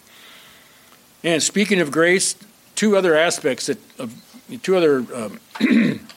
[1.24, 2.36] And speaking of grace,
[2.74, 4.14] two other aspects that of
[4.62, 5.40] two other um,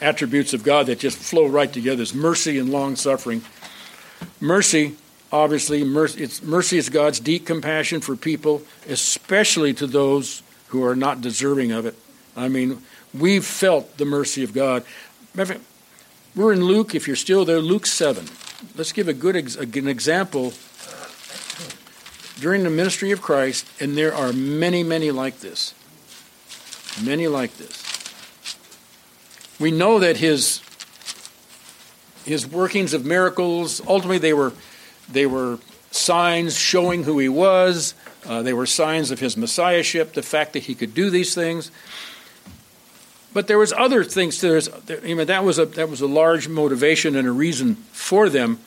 [0.00, 3.42] attributes of God that just flow right together is mercy and long suffering.
[4.40, 4.96] Mercy,
[5.32, 11.20] obviously, mercy, mercy is God's deep compassion for people, especially to those who are not
[11.20, 11.94] deserving of it.
[12.36, 12.82] I mean,
[13.14, 14.84] we've felt the mercy of God.
[16.34, 18.26] We're in Luke, if you're still there, Luke 7.
[18.78, 20.52] Let's give a good ex- an example
[22.38, 25.74] during the ministry of Christ, and there are many, many like this.
[27.04, 27.82] Many like this.
[29.58, 30.62] We know that his
[32.24, 34.52] his workings of miracles ultimately they were
[35.10, 35.58] they were
[35.90, 37.94] signs showing who he was.
[38.24, 41.72] Uh, they were signs of his messiahship, the fact that he could do these things.
[43.32, 44.40] But there was other things.
[44.40, 44.68] There's,
[45.04, 48.60] you know, that was a that was a large motivation and a reason for them.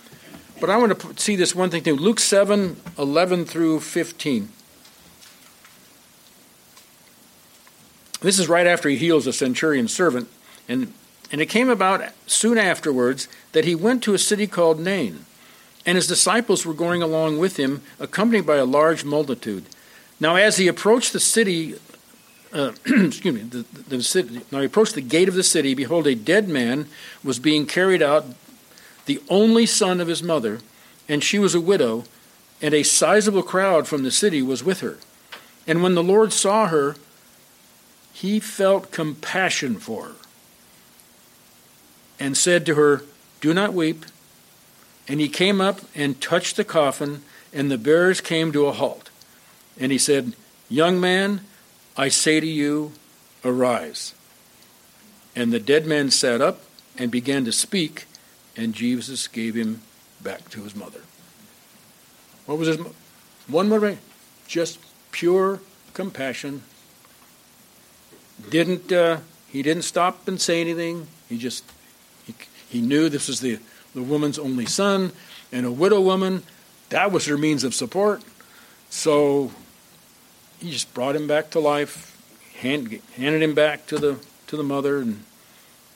[0.62, 1.96] But I want to see this one thing too.
[1.96, 4.50] Luke 7, 11 through 15.
[8.22, 10.30] This is right after he heals a centurion's servant.
[10.70, 10.94] And,
[11.32, 15.26] and it came about soon afterwards that he went to a city called Nain.
[15.84, 19.66] And his disciples were going along with him, accompanied by a large multitude.
[20.20, 21.74] Now, as he approached the city,
[22.54, 25.74] uh, excuse me, the, the, the city, now he approached the gate of the city.
[25.74, 26.86] Behold, a dead man
[27.24, 28.26] was being carried out,
[29.06, 30.60] the only son of his mother,
[31.08, 32.04] and she was a widow,
[32.62, 34.98] and a sizable crowd from the city was with her.
[35.68, 36.96] And when the Lord saw her,
[38.14, 40.16] he felt compassion for her
[42.20, 43.04] and said to her,
[43.42, 44.06] Do not weep.
[45.08, 49.10] And he came up and touched the coffin, and the bearers came to a halt.
[49.80, 50.34] And he said,
[50.70, 51.42] Young man,
[51.98, 52.94] I say to you,
[53.44, 54.14] arise.
[55.36, 56.62] And the dead man sat up
[56.98, 58.06] and began to speak,
[58.56, 59.82] and Jesus gave him
[60.22, 61.02] back to his mother.
[62.46, 62.78] What was his
[63.48, 63.98] one word?
[64.48, 64.80] Just
[65.12, 65.60] pure
[65.94, 66.64] compassion.
[68.50, 71.08] Didn't uh, he didn't stop and say anything?
[71.30, 71.64] He just
[72.26, 72.34] he,
[72.70, 73.60] he knew this was the
[73.94, 75.12] the woman's only son
[75.52, 76.44] and a widow woman.
[76.90, 78.22] That was her means of support.
[78.90, 79.52] So
[80.60, 82.18] he just brought him back to life,
[82.60, 85.24] hand, handed him back to the to the mother and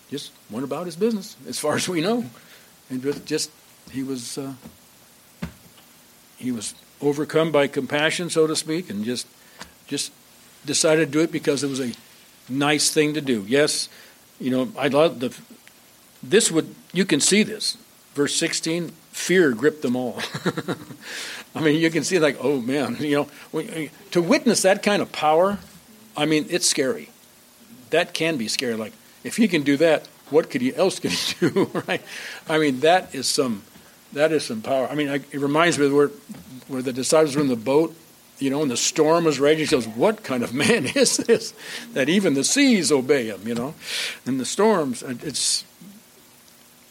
[0.09, 2.25] just went about his business, as far as we know.
[2.89, 3.51] And just,
[3.91, 4.53] he was, uh,
[6.37, 9.27] he was overcome by compassion, so to speak, and just,
[9.87, 10.11] just
[10.65, 11.91] decided to do it because it was a
[12.49, 13.45] nice thing to do.
[13.47, 13.89] Yes,
[14.39, 15.35] you know, I love the,
[16.21, 17.77] this would, you can see this.
[18.13, 20.19] Verse 16, fear gripped them all.
[21.55, 23.63] I mean, you can see like, oh man, you know,
[24.11, 25.59] to witness that kind of power,
[26.15, 27.09] I mean, it's scary.
[27.89, 28.75] That can be scary.
[28.75, 32.01] Like, if he can do that, what could he else could he do, right?
[32.49, 33.63] I mean, that is some,
[34.13, 34.87] that is some power.
[34.87, 36.11] I mean, it reminds me of where,
[36.67, 37.95] where the disciples were in the boat,
[38.39, 39.65] you know, and the storm was raging.
[39.65, 41.53] He goes, "What kind of man is this
[41.93, 43.75] that even the seas obey him?" You know,
[44.25, 45.03] and the storms.
[45.03, 45.63] It's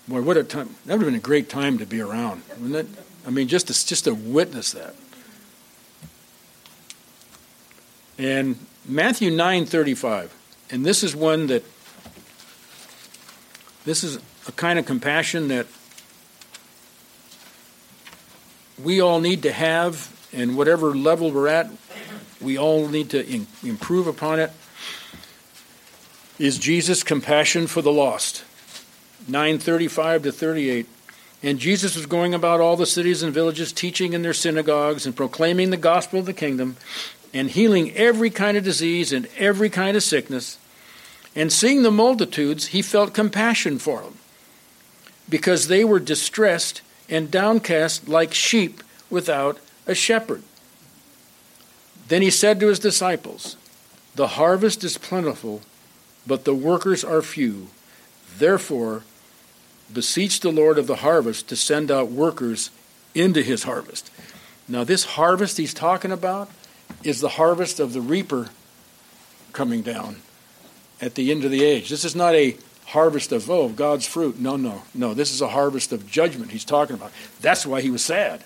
[0.09, 0.77] boy, what a time!
[0.87, 3.05] That would have been a great time to be around, wouldn't it?
[3.27, 4.95] I mean, just to, just to witness that.
[8.19, 8.57] And
[8.87, 10.35] Matthew nine thirty five,
[10.71, 11.65] and this is one that
[13.85, 14.19] this is
[14.49, 15.67] a kind of compassion that
[18.83, 21.71] we all need to have, and whatever level we're at,
[22.41, 24.51] we all need to in, improve upon it.
[26.39, 28.45] Is Jesus' compassion for the lost?
[29.29, 30.87] 935 to 38.
[31.43, 35.15] And Jesus was going about all the cities and villages, teaching in their synagogues and
[35.15, 36.77] proclaiming the gospel of the kingdom,
[37.33, 40.59] and healing every kind of disease and every kind of sickness.
[41.37, 44.19] And seeing the multitudes, he felt compassion for them,
[45.29, 50.43] because they were distressed and downcast like sheep without a shepherd.
[52.09, 53.57] Then he said to his disciples,
[54.15, 55.63] The harvest is plentiful,
[56.27, 57.69] but the workers are few.
[58.39, 59.03] Therefore,
[59.93, 62.71] beseech the Lord of the harvest to send out workers
[63.15, 64.11] into his harvest.
[64.69, 66.51] Now, this harvest he's talking about
[67.03, 68.51] is the harvest of the reaper
[69.53, 70.17] coming down
[71.05, 71.91] at the end of the age.
[71.91, 74.41] This is not a harvest of, oh, God's fruit.
[74.41, 75.13] No, no, no.
[75.13, 77.13] This is a harvest of judgment he's talking about.
[77.43, 78.43] That's why he was sad.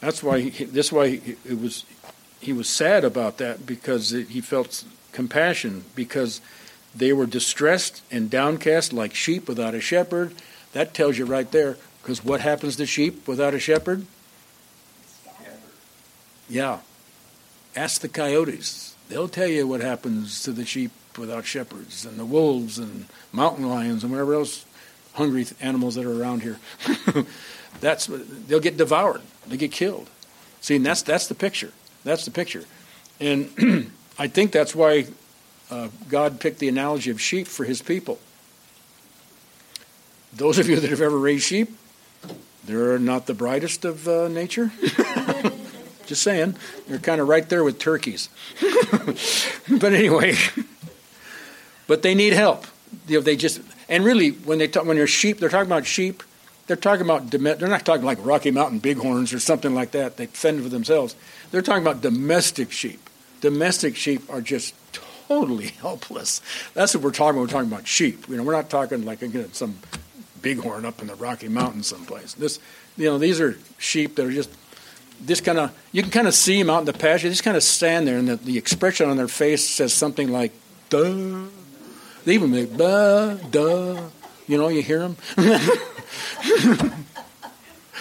[0.00, 1.84] That's why he, this why he, it was
[2.38, 6.40] he was sad about that because he felt compassion because
[6.94, 10.32] they were distressed and downcast like sheep without a shepherd.
[10.74, 14.06] That tells you right there, because what happens to sheep without a shepherd?
[16.48, 16.80] Yeah.
[17.74, 18.94] Ask the coyotes.
[19.08, 23.68] They'll tell you what happens to the sheep without shepherds, and the wolves and mountain
[23.68, 24.64] lions and whatever else
[25.14, 26.58] hungry animals that are around here.
[27.80, 29.22] that's they'll get devoured.
[29.46, 30.10] They get killed.
[30.60, 31.72] See, and that's that's the picture.
[32.04, 32.64] That's the picture.
[33.20, 35.06] And I think that's why
[35.70, 38.18] uh, God picked the analogy of sheep for his people.
[40.32, 41.70] Those of you that have ever raised sheep,
[42.64, 44.70] they're not the brightest of uh, nature.
[46.06, 46.56] Just saying.
[46.86, 48.28] They're kind of right there with turkeys.
[48.60, 50.34] but anyway,
[51.86, 52.66] but they need help.
[53.06, 55.86] You know, they just and really when they talk when they're sheep, they're talking about
[55.86, 56.22] sheep.
[56.66, 60.16] They're talking about they're not talking like Rocky Mountain bighorns or something like that.
[60.16, 61.14] They fend for themselves.
[61.50, 63.08] They're talking about domestic sheep.
[63.40, 64.74] Domestic sheep are just
[65.28, 66.40] totally helpless.
[66.74, 67.42] That's what we're talking about.
[67.42, 68.28] We're talking about sheep.
[68.28, 69.78] You know, we're not talking like again some
[70.42, 72.34] bighorn up in the Rocky Mountains someplace.
[72.34, 72.58] This,
[72.96, 74.50] you know, these are sheep that are just
[75.20, 75.76] this kind of.
[75.92, 77.28] You can kind of see them out in the pasture.
[77.28, 80.30] They just kind of stand there, and the, the expression on their face says something
[80.30, 80.52] like
[80.88, 81.46] "duh."
[82.26, 84.02] They even make "duh, duh."
[84.48, 85.16] You know, you hear them,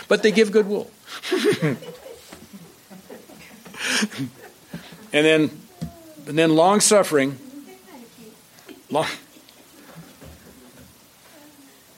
[0.08, 0.90] but they give good wool.
[1.32, 1.78] and
[5.12, 5.52] then
[6.26, 7.38] and then long suffering.
[8.90, 9.08] Long,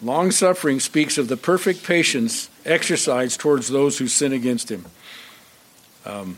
[0.01, 4.86] long suffering speaks of the perfect patience exercised towards those who sin against him.
[6.05, 6.38] Um,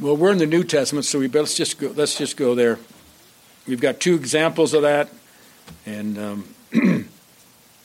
[0.00, 2.78] well, we're in the New Testament, so we let's just go, let's just go there.
[3.66, 5.10] We've got two examples of that,
[5.84, 7.08] and um, in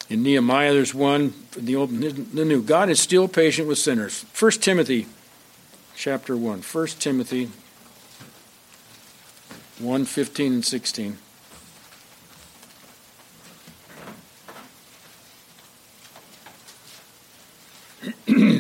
[0.10, 1.34] Nehemiah, there's one.
[1.58, 2.62] The old, the new.
[2.62, 4.26] God is still patient with sinners.
[4.32, 5.08] First Timothy
[5.96, 6.62] chapter 1.
[6.62, 7.50] 1 Timothy
[9.80, 11.18] 1 15 and 16.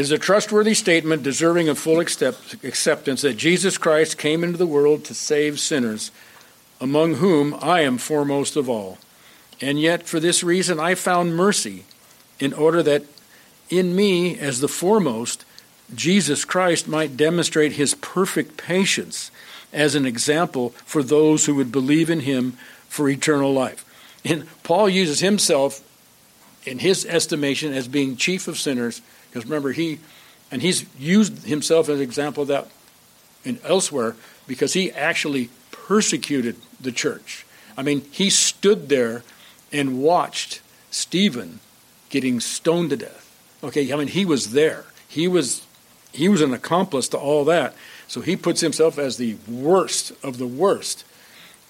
[0.00, 4.66] is a trustworthy statement deserving of full accept- acceptance that Jesus Christ came into the
[4.66, 6.10] world to save sinners,
[6.80, 8.96] among whom I am foremost of all.
[9.60, 11.84] And yet, for this reason, I found mercy,
[12.38, 13.04] in order that
[13.68, 15.44] in me, as the foremost,
[15.94, 19.30] Jesus Christ might demonstrate his perfect patience
[19.70, 22.52] as an example for those who would believe in him
[22.88, 23.84] for eternal life.
[24.24, 25.86] And Paul uses himself,
[26.64, 30.00] in his estimation, as being chief of sinners, because remember, he,
[30.50, 32.68] and he's used himself as an example of that
[33.44, 34.16] and elsewhere
[34.46, 37.46] because he actually persecuted the church.
[37.76, 39.22] I mean, he stood there
[39.72, 40.60] and watched
[40.90, 41.60] Stephen
[42.08, 43.26] getting stoned to death.
[43.62, 44.86] Okay, I mean, he was there.
[45.08, 45.66] He was
[46.12, 47.74] he was an accomplice to all that.
[48.08, 51.04] So he puts himself as the worst of the worst.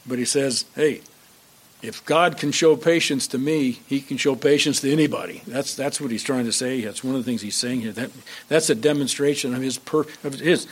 [0.06, 1.02] But he says, hey,
[1.82, 5.42] if God can show patience to me, he can show patience to anybody.
[5.46, 6.82] That's, that's what he's trying to say.
[6.82, 7.92] That's one of the things he's saying here.
[7.92, 8.10] That,
[8.48, 10.66] that's a demonstration of his, per, of his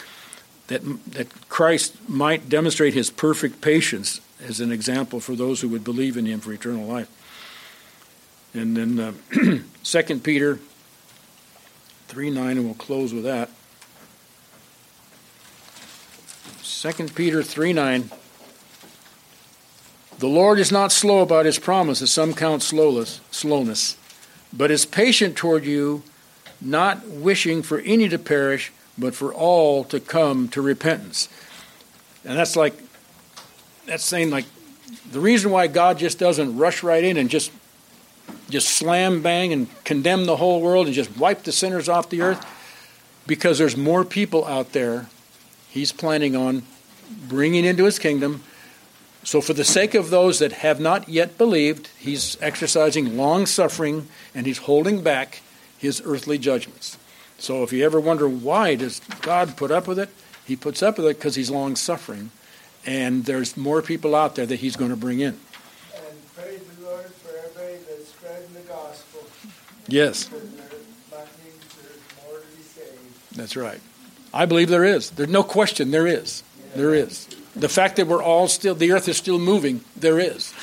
[0.69, 0.83] that,
[1.13, 6.17] that Christ might demonstrate his perfect patience as an example for those who would believe
[6.17, 7.09] in him for eternal life.
[8.55, 9.13] And then uh,
[9.83, 10.59] 2 Peter
[12.09, 13.51] 3 9, and we'll close with that.
[16.63, 18.11] 2 Peter 3 9.
[20.19, 23.97] The Lord is not slow about his promise, as some count slowless, slowness,
[24.53, 26.03] but is patient toward you,
[26.61, 31.29] not wishing for any to perish, but for all to come to repentance.
[32.25, 32.75] And that's like,
[33.87, 34.47] that's saying like,
[35.13, 37.53] the reason why God just doesn't rush right in and just
[38.51, 42.21] just slam bang and condemn the whole world and just wipe the sinners off the
[42.21, 42.45] earth
[43.27, 45.07] because there's more people out there
[45.71, 46.63] he's planning on
[47.27, 48.43] bringing into his kingdom
[49.25, 54.09] so, for the sake of those that have not yet believed, he's exercising long suffering
[54.35, 55.43] and he's holding back
[55.77, 56.97] his earthly judgments.
[57.39, 60.09] So, if you ever wonder why does God put up with it,
[60.47, 62.31] he puts up with it because he's long suffering,
[62.87, 65.39] and there's more people out there that he's going to bring in.
[65.95, 69.21] And praise the Lord for everybody that's spreading the gospel.
[69.89, 70.31] Yes.
[73.33, 73.81] That's right.
[74.33, 75.11] I believe there is.
[75.11, 76.43] There's no question there is.
[76.75, 77.29] There is.
[77.59, 80.55] The fact that we're all still, the earth is still moving, there is.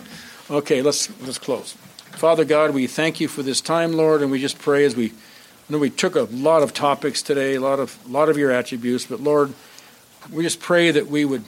[0.50, 1.72] okay, let's, let's close.
[2.12, 5.10] Father God, we thank you for this time, Lord, and we just pray as we,
[5.10, 5.12] I
[5.68, 8.50] know we took a lot of topics today, a lot of, a lot of your
[8.50, 9.52] attributes, but Lord,
[10.32, 11.44] we just pray that we would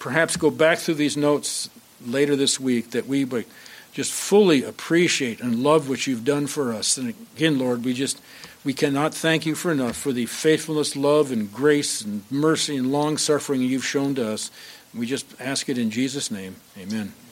[0.00, 1.70] perhaps go back through these notes
[2.04, 3.46] later this week, that we would
[3.92, 6.96] just fully appreciate and love what you've done for us.
[6.96, 8.20] And again, Lord, we just
[8.64, 12.92] we cannot thank you for enough for the faithfulness, love, and grace and mercy and
[12.92, 14.50] long suffering you've shown to us.
[14.94, 16.56] We just ask it in Jesus' name.
[16.78, 17.12] Amen.